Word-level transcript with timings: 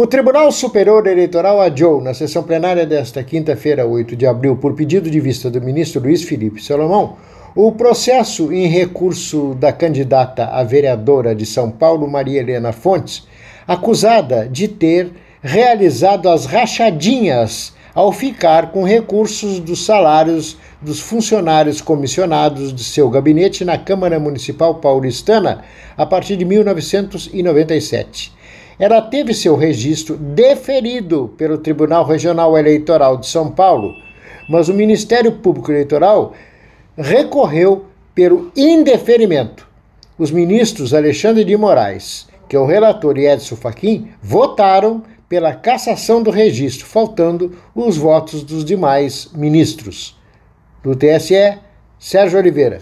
O 0.00 0.06
Tribunal 0.06 0.52
Superior 0.52 1.08
Eleitoral 1.08 1.60
adiou, 1.60 2.00
na 2.00 2.14
sessão 2.14 2.44
plenária 2.44 2.86
desta 2.86 3.20
quinta-feira, 3.24 3.84
8 3.84 4.14
de 4.14 4.28
abril, 4.28 4.54
por 4.54 4.74
pedido 4.74 5.10
de 5.10 5.18
vista 5.18 5.50
do 5.50 5.60
ministro 5.60 6.00
Luiz 6.00 6.22
Felipe 6.22 6.62
Salomão, 6.62 7.16
o 7.52 7.72
processo 7.72 8.52
em 8.52 8.68
recurso 8.68 9.56
da 9.56 9.72
candidata 9.72 10.44
a 10.52 10.62
vereadora 10.62 11.34
de 11.34 11.44
São 11.44 11.68
Paulo, 11.68 12.08
Maria 12.08 12.38
Helena 12.38 12.70
Fontes, 12.70 13.26
acusada 13.66 14.48
de 14.48 14.68
ter 14.68 15.10
realizado 15.42 16.28
as 16.28 16.46
rachadinhas 16.46 17.74
ao 17.92 18.12
ficar 18.12 18.70
com 18.70 18.84
recursos 18.84 19.58
dos 19.58 19.84
salários 19.84 20.56
dos 20.80 21.00
funcionários 21.00 21.80
comissionados 21.80 22.72
de 22.72 22.84
seu 22.84 23.10
gabinete 23.10 23.64
na 23.64 23.76
Câmara 23.76 24.20
Municipal 24.20 24.76
Paulistana 24.76 25.64
a 25.96 26.06
partir 26.06 26.36
de 26.36 26.44
1997. 26.44 28.37
Ela 28.78 29.02
teve 29.02 29.34
seu 29.34 29.56
registro 29.56 30.16
deferido 30.16 31.34
pelo 31.36 31.58
Tribunal 31.58 32.04
Regional 32.04 32.56
Eleitoral 32.56 33.16
de 33.16 33.26
São 33.26 33.50
Paulo, 33.50 33.94
mas 34.48 34.68
o 34.68 34.74
Ministério 34.74 35.32
Público 35.32 35.72
Eleitoral 35.72 36.32
recorreu 36.96 37.86
pelo 38.14 38.52
indeferimento. 38.56 39.66
Os 40.16 40.30
ministros 40.30 40.94
Alexandre 40.94 41.44
de 41.44 41.56
Moraes, 41.56 42.28
que 42.48 42.54
é 42.54 42.58
o 42.58 42.66
relator, 42.66 43.18
e 43.18 43.26
Edson 43.26 43.56
Fachin 43.56 44.08
votaram 44.22 45.02
pela 45.28 45.52
cassação 45.52 46.22
do 46.22 46.30
registro, 46.30 46.86
faltando 46.86 47.56
os 47.74 47.96
votos 47.96 48.42
dos 48.42 48.64
demais 48.64 49.30
ministros. 49.34 50.16
Do 50.82 50.94
TSE, 50.96 51.58
Sérgio 51.98 52.38
Oliveira. 52.38 52.80